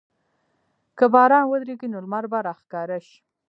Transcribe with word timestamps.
که 0.97 1.05
باران 1.13 1.45
ودریږي، 1.47 1.87
نو 1.93 1.99
لمر 2.05 2.23
به 2.31 2.39
راښکاره 2.47 2.97
شي. 3.07 3.17